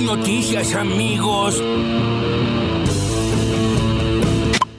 [0.00, 1.62] noticias, amigos.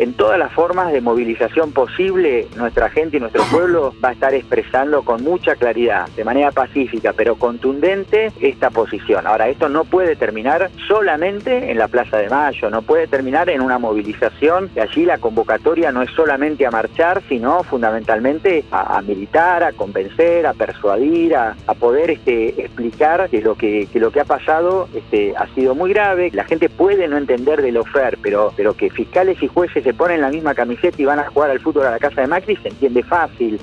[0.02, 4.34] En todas las formas de movilización posible, nuestra gente y nuestro pueblo va a estar
[4.34, 9.28] expresando con mucha claridad, de manera pacífica pero contundente, esta posición.
[9.28, 13.61] Ahora, esto no puede terminar solamente en la Plaza de Mayo, no puede terminar en
[13.61, 19.64] una movilización, que allí la convocatoria no es solamente a marchar, sino fundamentalmente a, militar,
[19.64, 25.46] a convencer, a persuadir, a, poder este, explicar que lo que, ha pasado este, ha
[25.54, 26.32] sido muy grave.
[26.33, 29.97] La gente puede no entender de lo FER, pero, pero que fiscales y jueces se
[29.97, 32.55] ponen la misma camiseta y van a jugar al fútbol a la casa de Macri
[32.63, 33.59] se entiende fácil.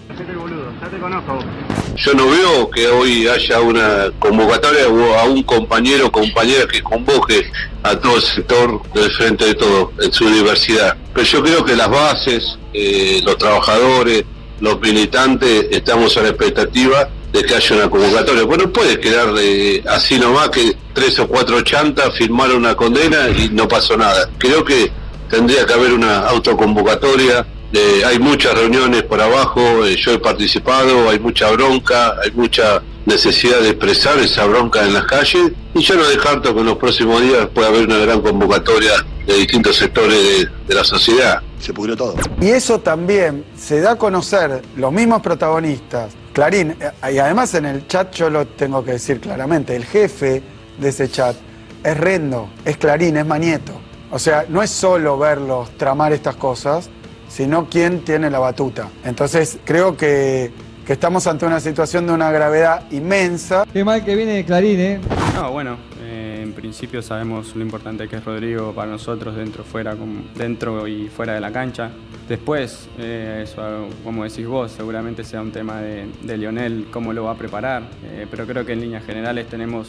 [1.96, 6.82] Yo no veo que hoy haya una convocatoria o a un compañero o compañera que
[6.82, 7.51] convoque
[7.82, 10.98] a todo el sector del frente de todo en su universidad.
[11.14, 14.24] Pero yo creo que las bases, eh, los trabajadores,
[14.60, 18.45] los militantes, estamos a la expectativa de que haya una convocatoria.
[18.45, 23.30] Bueno, no puede quedar de, así nomás que tres o cuatro chantas firmaron una condena
[23.30, 24.29] y no pasó nada.
[24.38, 24.92] Creo que
[25.29, 27.46] tendría que haber una autoconvocatoria.
[27.73, 32.82] Eh, hay muchas reuniones por abajo, eh, yo he participado, hay mucha bronca, hay mucha
[33.04, 36.76] necesidad de expresar esa bronca en las calles y yo no descarto que en los
[36.76, 38.93] próximos días pueda haber una gran convocatoria
[39.26, 41.42] de distintos sectores de, de la sociedad.
[41.60, 42.15] Se pudrió todo.
[42.40, 46.15] Y eso también se da a conocer los mismos protagonistas.
[46.32, 50.42] Clarín, eh, y además en el chat yo lo tengo que decir claramente, el jefe
[50.79, 51.37] de ese chat
[51.85, 53.88] es Rendo, es Clarín, es Manieto.
[54.10, 56.88] O sea, no es solo verlos tramar estas cosas,
[57.28, 58.88] sino quién tiene la batuta.
[59.04, 60.51] Entonces creo que,
[60.87, 63.64] que estamos ante una situación de una gravedad inmensa.
[63.73, 65.00] Qué mal que viene de Clarín, ¿eh?
[65.34, 69.94] No, bueno, eh, en principio sabemos lo importante que es Rodrigo para nosotros dentro, fuera,
[69.94, 71.91] como- dentro y fuera de la cancha.
[72.26, 77.25] Después, eh, eso, como decís vos, seguramente sea un tema de, de Lionel, cómo lo
[77.25, 77.82] va a preparar.
[78.04, 79.88] Eh, pero creo que en líneas generales tenemos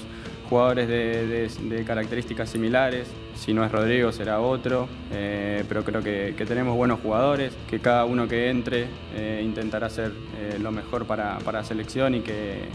[0.50, 3.08] jugadores de, características similares.
[3.36, 4.90] Si no es Rodrigo, será otro.
[5.14, 10.12] Eh, pero creo que, tenemos buenos jugadores, que cada uno que entre eh, intentará hacer
[10.38, 12.68] eh, lo mejor para, la selección y que,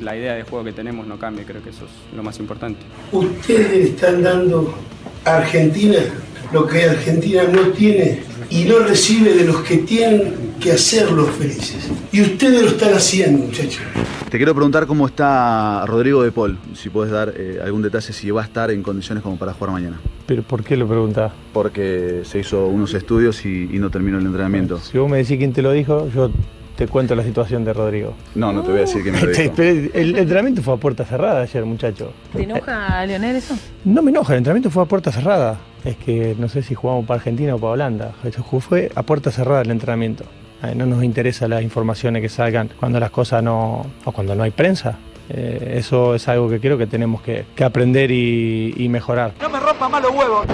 [0.00, 1.44] la idea de juego que tenemos no cambie.
[1.44, 2.80] Creo que eso es lo más importante.
[3.12, 4.74] Ustedes están dando
[5.24, 5.98] a Argentina
[6.52, 11.90] lo que Argentina no tiene y no recibe de los que tienen que hacerlos felices.
[12.12, 13.80] Y ustedes lo están haciendo, muchachos.
[14.30, 18.30] Te quiero preguntar cómo está Rodrigo de Paul, si puedes dar eh, algún detalle, si
[18.30, 19.98] va a estar en condiciones como para jugar mañana.
[20.26, 21.32] ¿Pero por qué lo preguntás?
[21.52, 24.78] Porque se hizo unos estudios y, y no terminó el entrenamiento.
[24.78, 26.30] Si vos me decís quién te lo dijo, yo
[26.76, 28.14] te cuento la situación de Rodrigo.
[28.36, 29.92] No, no te voy a decir que me lo Te- dijo.
[29.98, 32.12] el entrenamiento fue a puerta cerrada ayer, muchacho.
[32.32, 33.56] ¿Te enoja, Leonel, eso?
[33.84, 35.58] No me enoja, el entrenamiento fue a puerta cerrada.
[35.84, 38.12] Es que no sé si jugamos para Argentina o para Holanda.
[38.22, 40.24] Eso fue a puerta cerrada el entrenamiento.
[40.62, 43.86] Eh, No nos interesa las informaciones que salgan cuando las cosas no.
[44.04, 44.98] o cuando no hay prensa.
[45.28, 49.32] Eh, eso es algo que creo que tenemos que, que aprender y, y mejorar.
[49.40, 50.46] No me rompa más los huevos.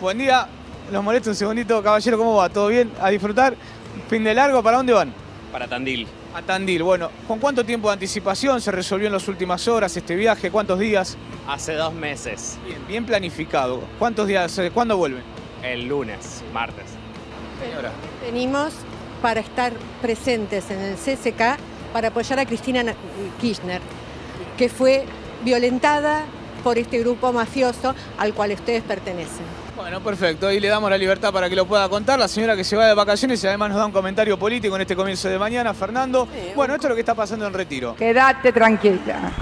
[0.00, 0.46] Buen día,
[0.92, 2.48] los molesto un segundito, caballero, ¿cómo va?
[2.48, 2.90] ¿Todo bien?
[3.00, 3.54] ¿A disfrutar?
[4.08, 4.62] ¿Fin de largo?
[4.62, 5.12] ¿Para dónde van?
[5.50, 6.06] Para Tandil.
[6.34, 10.14] A Tandil, bueno, ¿con cuánto tiempo de anticipación se resolvió en las últimas horas este
[10.16, 10.50] viaje?
[10.50, 11.18] ¿Cuántos días?
[11.46, 12.58] Hace dos meses.
[12.66, 13.80] Bien, bien planificado.
[13.98, 14.56] ¿Cuántos días?
[14.58, 15.22] eh, ¿Cuándo vuelven?
[15.62, 16.84] El lunes, martes.
[17.62, 17.90] Señora.
[18.24, 18.72] Venimos
[19.22, 19.72] para estar
[20.02, 21.56] presentes en el CCK
[21.92, 22.94] para apoyar a Cristina Na-
[23.40, 23.80] Kirchner,
[24.58, 25.04] que fue
[25.44, 26.24] violentada
[26.64, 29.44] por este grupo mafioso al cual ustedes pertenecen.
[29.76, 30.46] Bueno, perfecto.
[30.46, 32.18] Ahí le damos la libertad para que lo pueda contar.
[32.18, 34.82] La señora que se va de vacaciones y además nos da un comentario político en
[34.82, 36.28] este comienzo de mañana, Fernando.
[36.54, 37.96] Bueno, esto es lo que está pasando en Retiro.
[37.96, 39.32] Quédate tranquila.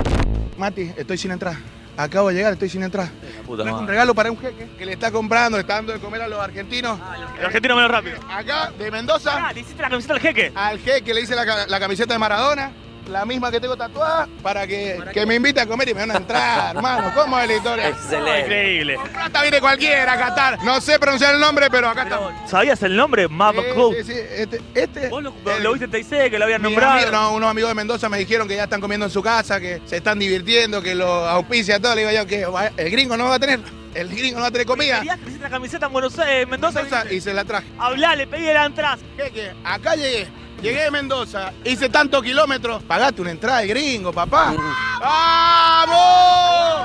[0.57, 1.57] Mati, estoy sin entrar.
[2.03, 3.09] Acabo de llegar, estoy sin entrar.
[3.47, 3.93] puta Traje un madre.
[3.93, 6.41] regalo para un jeque que le está comprando, le está dando de comer a los
[6.41, 6.99] argentinos.
[7.39, 8.19] El argentino menos rápido.
[8.31, 9.49] Acá, de Mendoza.
[9.49, 10.53] Ah, ¿le hiciste la camiseta al jeque?
[10.55, 12.73] Al jeque le hice la camiseta de Maradona,
[13.11, 16.11] la misma que tengo tatuada, para que, que me invite a comer y me van
[16.13, 17.13] a entrar, hermano.
[17.15, 17.89] ¿Cómo es la historia?
[17.89, 18.41] Excelente.
[18.41, 18.95] Increíble.
[18.97, 20.63] Con plata viene cualquiera a Qatar.
[20.65, 22.33] No sé pronunciar el nombre, pero acá estamos.
[22.49, 23.29] ¿Sabías el nombre?
[23.29, 23.95] Map Sí, Club.
[23.99, 26.93] sí, sí, este, este ¿Vos lo, lo viste en TIC, que lo habían nombrado?
[26.93, 29.61] amigo- no, unos amigos de Mendoza me dijeron que ya están comiendo en su casa,
[29.61, 31.95] que se están divirtiendo, que lo auspicia todo.
[31.95, 33.61] Le digo yo que va- el gringo no va a tener,
[33.95, 34.99] el gringo no va a tener comida.
[34.99, 36.83] ¿Querías que hiciste la camiseta en Buenos Aires, en Mendoza?
[36.83, 37.67] Mendoza, y se la traje.
[37.79, 38.99] Hablale, pedí la entrada.
[39.17, 40.29] Jeque, acá llegué.
[40.63, 44.55] Llegué de Mendoza, hice tantos kilómetros, pagaste una entrada de gringo, papá.
[45.01, 45.97] ¡Vamos!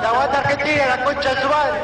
[0.01, 1.80] ¡La aguanta Argentina, la concha de su madre!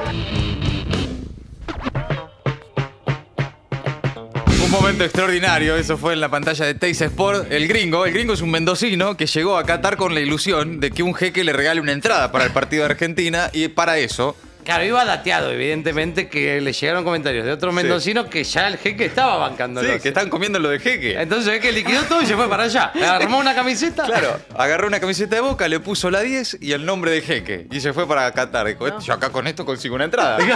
[4.63, 7.51] Un momento extraordinario, eso fue en la pantalla de Teis Sport.
[7.51, 10.91] El gringo, el gringo es un mendocino que llegó a Qatar con la ilusión de
[10.91, 14.37] que un jeque le regale una entrada para el partido de Argentina y para eso
[14.63, 19.05] Claro, iba dateado, evidentemente, que le llegaron comentarios de otros mendocinos que ya el jeque
[19.05, 19.81] estaba bancando.
[19.81, 21.19] Sí, que están comiendo lo de jeque.
[21.19, 22.91] Entonces el jeque liquidó todo y se fue para allá.
[23.09, 24.03] Armó una camiseta.
[24.05, 27.67] Claro, agarró una camiseta de boca, le puso la 10 y el nombre de jeque.
[27.71, 28.67] Y se fue para Qatar.
[28.67, 30.37] Dijo, yo acá con esto consigo una entrada.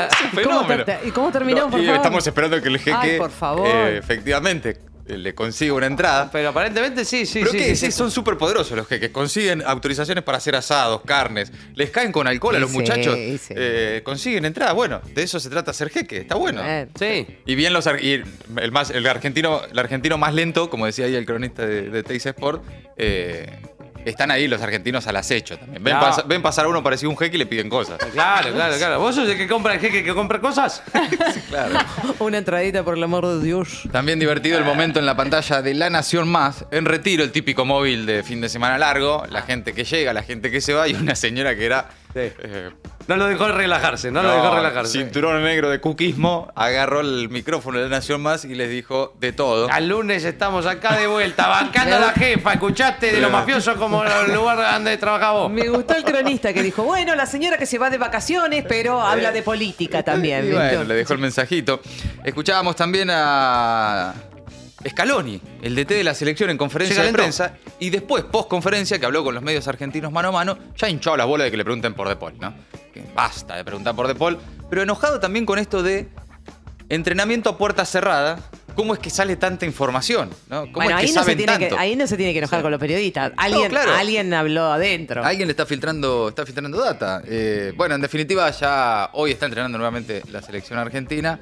[0.00, 0.84] Es ¿Y cómo fenómeno.
[0.84, 1.96] ter- ¿Y cómo terminó, No, por y favor?
[1.96, 3.66] estamos esperando que el jeque, Ay, por favor.
[3.68, 4.76] eh, efectivamente,
[5.18, 6.30] le consiga una entrada.
[6.32, 7.58] Pero aparentemente sí, sí, Pero sí.
[7.58, 9.10] que sí, sí, son súper poderosos los jeques.
[9.10, 11.52] Consiguen autorizaciones para hacer asados, carnes.
[11.74, 13.14] Les caen con alcohol a los sí, muchachos.
[13.18, 14.72] eh, consiguen entrada.
[14.72, 16.18] Bueno, de eso se trata ser jeque.
[16.18, 16.62] Está bueno.
[16.64, 17.26] Eh, Sí.
[17.46, 18.22] Y bien los y
[18.56, 22.02] el más el argentino el argentino más lento, como decía ahí el cronista de, de
[22.02, 22.62] Teis Sport,
[22.96, 23.58] eh,
[24.04, 25.82] están ahí los argentinos al acecho también.
[25.82, 26.00] Ven, No.
[26.00, 27.98] pas- ven pasar a uno parecido a un jeque y le piden cosas.
[28.12, 28.98] Claro, claro, claro.
[29.00, 30.82] ¿Vos sos el que compra el jeque que compra cosas?
[31.48, 31.78] Claro.
[32.20, 33.82] Una entradita, por el amor de Dios.
[33.90, 37.64] También divertido el momento en la pantalla de La Nación Más, en retiro, el típico
[37.64, 40.86] móvil de fin de semana largo, la gente que llega, la gente que se va
[40.88, 42.70] y una señora que era eh,
[43.10, 44.92] No lo dejó relajarse, no, lo dejó relajarse.
[45.00, 49.32] Cinturón negro de cuquismo, agarró el micrófono de La Nación Más y les dijo de
[49.32, 49.68] todo.
[49.68, 52.52] Al lunes estamos acá de vuelta, bancando a la jefa.
[52.52, 55.50] ¿Escuchaste de lo mafioso como el lugar donde trabajaba vos?
[55.50, 59.02] Me gustó el cronista que dijo, bueno, la señora que se va de vacaciones, pero
[59.02, 60.48] habla de política también.
[60.48, 61.80] Bueno, le dejó el mensajito.
[62.22, 64.14] Escuchábamos también a
[64.88, 67.54] Scaloni, el DT de la selección en conferencia de prensa.
[67.78, 71.16] Y después, post conferencia, que habló con los medios argentinos mano a mano, ya hinchó
[71.16, 72.54] las bolas de que le pregunten por De Paul, ¿no?
[72.92, 74.38] Que basta de preguntar por De Paul.
[74.68, 76.08] Pero enojado también con esto de
[76.88, 78.38] entrenamiento a puerta cerrada.
[78.74, 80.30] ¿Cómo es que sale tanta información?
[80.48, 80.60] ¿no?
[80.60, 81.78] ¿Cómo Bueno, es que ahí no, se saben tiene que, tanto?
[81.78, 83.32] ahí no se tiene que enojar con los periodistas.
[83.36, 83.94] Alguien, claro.
[83.94, 85.24] alguien habló adentro.
[85.24, 87.20] Alguien le está filtrando, está filtrando data.
[87.26, 91.38] Eh, bueno, en definitiva, ya hoy está entrenando nuevamente la selección argentina.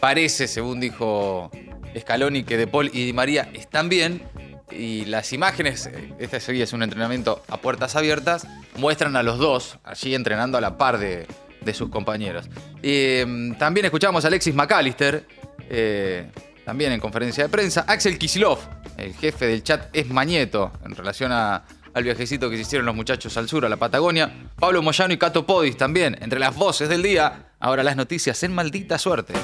[0.00, 1.50] Parece, según dijo
[1.98, 4.22] Scaloni, que De Paul y Di María están bien.
[4.70, 5.90] Y las imágenes,
[6.20, 8.46] este sí es un entrenamiento a puertas abiertas,
[8.76, 11.26] muestran a los dos allí entrenando a la par de,
[11.60, 12.48] de sus compañeros.
[12.82, 15.26] Eh, también escuchamos a Alexis McAllister,
[15.68, 16.30] eh,
[16.64, 17.84] también en conferencia de prensa.
[17.88, 18.58] Axel Kisilov,
[18.96, 22.94] el jefe del chat es Mañeto, en relación a- al viajecito que se hicieron los
[22.94, 24.32] muchachos al sur, a la Patagonia.
[24.56, 27.46] Pablo Moyano y Cato Podis también, entre las voces del día.
[27.58, 29.34] Ahora las noticias en maldita suerte.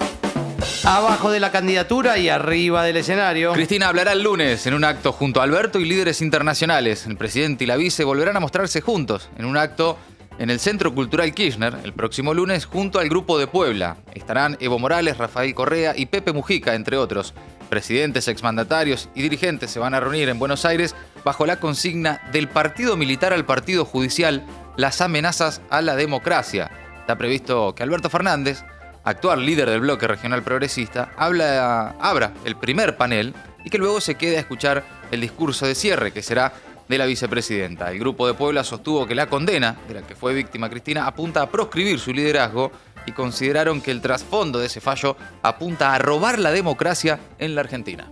[0.84, 3.52] Abajo de la candidatura y arriba del escenario.
[3.52, 7.06] Cristina hablará el lunes en un acto junto a Alberto y líderes internacionales.
[7.06, 9.99] El presidente y la vice volverán a mostrarse juntos en un acto
[10.38, 13.96] en el Centro Cultural Kirchner el próximo lunes junto al Grupo de Puebla.
[14.14, 17.34] Estarán Evo Morales, Rafael Correa y Pepe Mujica, entre otros.
[17.69, 20.94] Presidentes, exmandatarios y dirigentes se van a reunir en Buenos Aires
[21.25, 24.44] bajo la consigna del partido militar al partido judicial,
[24.76, 26.70] las amenazas a la democracia.
[27.00, 28.62] Está previsto que Alberto Fernández,
[29.06, 34.17] actual líder del bloque regional progresista, habla, abra el primer panel y que luego se
[34.17, 36.53] quede a escuchar el discurso de cierre, que será
[36.88, 37.91] de la vicepresidenta.
[37.91, 41.43] El Grupo de Puebla sostuvo que la condena de la que fue víctima Cristina apunta
[41.43, 42.73] a proscribir su liderazgo
[43.06, 47.61] y consideraron que el trasfondo de ese fallo apunta a robar la democracia en la
[47.61, 48.11] Argentina.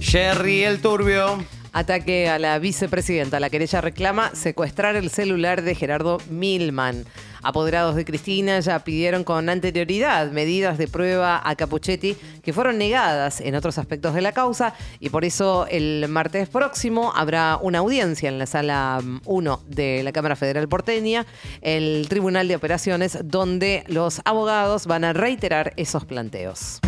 [0.00, 1.44] Jerry el Turbio.
[1.72, 3.40] Ataque a la vicepresidenta.
[3.40, 7.04] La querella reclama secuestrar el celular de Gerardo Milman.
[7.42, 13.40] Apoderados de Cristina ya pidieron con anterioridad medidas de prueba a Capuchetti que fueron negadas
[13.40, 18.28] en otros aspectos de la causa y por eso el martes próximo habrá una audiencia
[18.28, 21.26] en la sala 1 de la Cámara Federal porteña,
[21.60, 26.80] el Tribunal de Operaciones, donde los abogados van a reiterar esos planteos.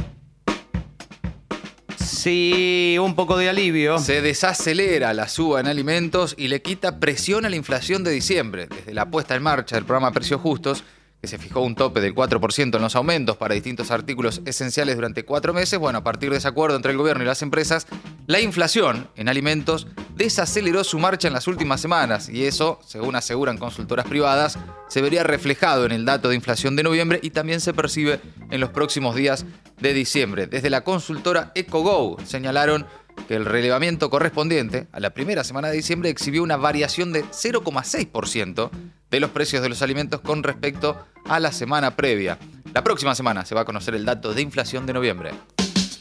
[2.24, 3.98] Sí, un poco de alivio.
[3.98, 8.66] Se desacelera la suba en alimentos y le quita presión a la inflación de diciembre.
[8.66, 10.84] Desde la puesta en marcha del programa Precios Justos,
[11.20, 15.26] que se fijó un tope del 4% en los aumentos para distintos artículos esenciales durante
[15.26, 17.86] cuatro meses, bueno, a partir de ese acuerdo entre el gobierno y las empresas,
[18.26, 23.58] la inflación en alimentos desaceleró su marcha en las últimas semanas y eso, según aseguran
[23.58, 24.58] consultoras privadas,
[24.88, 28.18] se vería reflejado en el dato de inflación de noviembre y también se percibe
[28.50, 29.44] en los próximos días
[29.84, 30.46] de diciembre.
[30.46, 32.86] Desde la consultora EcoGo señalaron
[33.28, 38.70] que el relevamiento correspondiente a la primera semana de diciembre exhibió una variación de 0,6%
[39.10, 42.38] de los precios de los alimentos con respecto a la semana previa.
[42.72, 45.30] La próxima semana se va a conocer el dato de inflación de noviembre.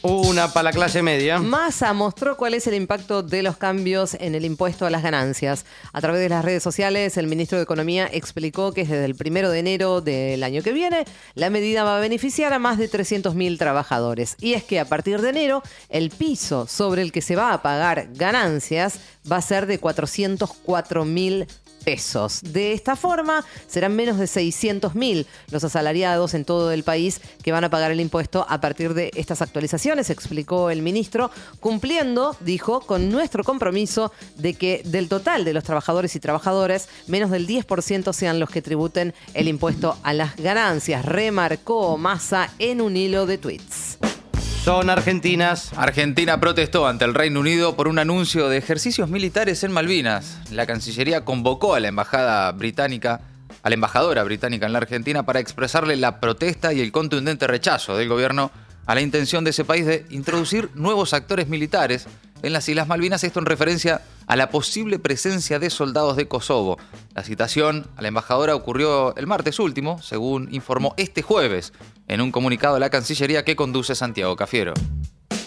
[0.06, 1.38] Una para la clase media.
[1.38, 5.64] Massa mostró cuál es el impacto de los cambios en el impuesto a las ganancias.
[5.94, 9.48] A través de las redes sociales, el ministro de Economía explicó que desde el primero
[9.48, 13.56] de enero del año que viene, la medida va a beneficiar a más de 300.000
[13.56, 14.36] trabajadores.
[14.42, 17.62] Y es que a partir de enero, el piso sobre el que se va a
[17.62, 19.00] pagar ganancias
[19.32, 21.46] va a ser de 404.000
[22.42, 27.52] De esta forma, serán menos de 600 mil los asalariados en todo el país que
[27.52, 32.80] van a pagar el impuesto a partir de estas actualizaciones, explicó el ministro, cumpliendo, dijo,
[32.80, 38.12] con nuestro compromiso de que del total de los trabajadores y trabajadoras, menos del 10%
[38.12, 43.38] sean los que tributen el impuesto a las ganancias, remarcó Massa en un hilo de
[43.38, 43.93] tweets.
[44.64, 45.72] Son argentinas.
[45.76, 50.38] Argentina protestó ante el Reino Unido por un anuncio de ejercicios militares en Malvinas.
[50.50, 53.20] La Cancillería convocó a la embajada británica,
[53.62, 57.94] a la embajadora británica en la Argentina para expresarle la protesta y el contundente rechazo
[57.98, 58.50] del gobierno
[58.86, 62.06] a la intención de ese país de introducir nuevos actores militares
[62.42, 66.78] en las Islas Malvinas, esto en referencia a la posible presencia de soldados de Kosovo.
[67.14, 71.72] La citación a la embajadora ocurrió el martes último, según informó este jueves
[72.08, 74.74] en un comunicado de la Cancillería que conduce Santiago Cafiero.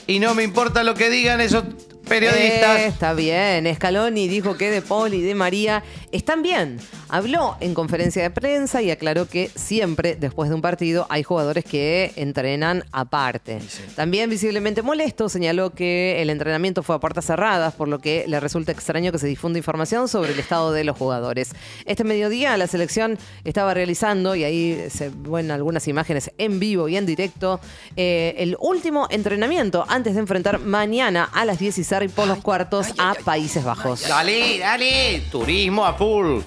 [0.08, 1.66] Y no me importa lo que digan esos
[2.08, 2.80] periodistas.
[2.80, 3.74] Eh, está bien.
[3.76, 5.84] Scaloni dijo que De Paul y De María
[6.18, 6.80] están bien.
[7.10, 11.64] Habló en conferencia de prensa y aclaró que siempre, después de un partido, hay jugadores
[11.64, 13.60] que entrenan aparte.
[13.96, 18.40] También visiblemente molesto, señaló que el entrenamiento fue a puertas cerradas, por lo que le
[18.40, 21.52] resulta extraño que se difunda información sobre el estado de los jugadores.
[21.86, 26.98] Este mediodía la selección estaba realizando, y ahí se ven algunas imágenes en vivo y
[26.98, 27.60] en directo,
[27.96, 33.16] eh, el último entrenamiento antes de enfrentar mañana a las 16 por los cuartos a
[33.24, 34.08] Países Bajos.
[34.08, 35.24] Dale, dale.
[35.32, 36.40] Turismo a full.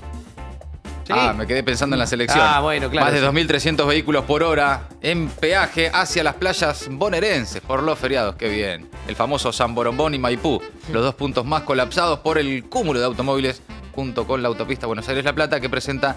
[1.05, 1.13] Sí.
[1.17, 2.41] Ah, me quedé pensando en la selección.
[2.41, 3.71] Ah, bueno, claro, Más de sí.
[3.71, 8.37] 2.300 vehículos por hora en peaje hacia las playas bonaerenses por los feriados.
[8.37, 8.89] Qué bien.
[9.09, 10.63] El famoso San Borombón y Maipú,
[10.93, 13.61] los dos puntos más colapsados por el cúmulo de automóviles,
[13.93, 16.17] junto con la autopista Buenos Aires-La Plata, que presenta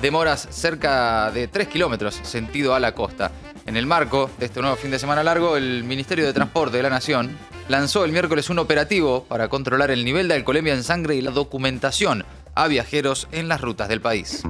[0.00, 3.30] demoras cerca de 3 kilómetros sentido a la costa.
[3.66, 6.82] En el marco de este nuevo fin de semana largo, el Ministerio de Transporte de
[6.82, 7.36] la Nación
[7.68, 11.30] lanzó el miércoles un operativo para controlar el nivel de alcoholemia en sangre y la
[11.30, 14.42] documentación a viajeros en las rutas del país.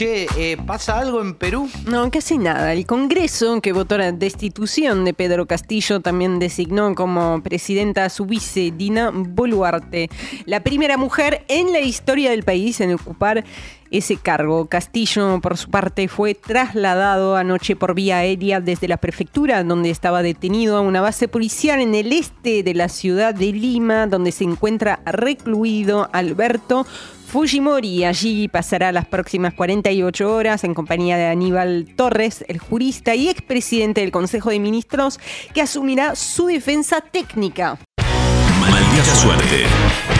[0.00, 1.68] Che, eh, ¿pasa algo en Perú?
[1.84, 2.72] No, casi nada.
[2.72, 8.24] El Congreso, que votó la destitución de Pedro Castillo, también designó como presidenta a su
[8.24, 10.08] vice, Dina Boluarte,
[10.46, 13.44] la primera mujer en la historia del país en ocupar
[13.90, 14.66] ese cargo.
[14.66, 20.22] Castillo, por su parte, fue trasladado anoche por vía aérea desde la prefectura, donde estaba
[20.22, 24.44] detenido, a una base policial en el este de la ciudad de Lima, donde se
[24.44, 26.86] encuentra recluido Alberto
[27.30, 28.04] Fujimori.
[28.04, 34.00] Allí pasará las próximas 48 horas en compañía de Aníbal Torres, el jurista y expresidente
[34.00, 35.20] del Consejo de Ministros,
[35.54, 37.78] que asumirá su defensa técnica.
[38.60, 40.19] Maldita suerte.